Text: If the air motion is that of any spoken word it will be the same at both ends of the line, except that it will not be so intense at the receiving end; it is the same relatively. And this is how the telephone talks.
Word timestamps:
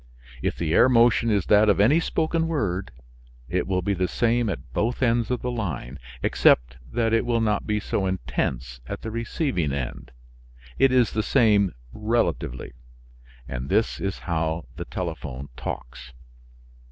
If 0.41 0.57
the 0.57 0.73
air 0.73 0.89
motion 0.89 1.29
is 1.29 1.45
that 1.45 1.69
of 1.69 1.79
any 1.79 1.99
spoken 1.99 2.47
word 2.47 2.89
it 3.47 3.67
will 3.67 3.83
be 3.83 3.93
the 3.93 4.07
same 4.07 4.49
at 4.49 4.73
both 4.73 5.03
ends 5.03 5.29
of 5.29 5.43
the 5.43 5.51
line, 5.51 5.99
except 6.23 6.77
that 6.91 7.13
it 7.13 7.23
will 7.23 7.39
not 7.39 7.67
be 7.67 7.79
so 7.79 8.07
intense 8.07 8.81
at 8.87 9.01
the 9.03 9.11
receiving 9.11 9.71
end; 9.71 10.09
it 10.79 10.91
is 10.91 11.11
the 11.11 11.21
same 11.21 11.75
relatively. 11.93 12.71
And 13.47 13.69
this 13.69 13.99
is 14.01 14.17
how 14.25 14.65
the 14.75 14.85
telephone 14.85 15.49
talks. 15.55 16.13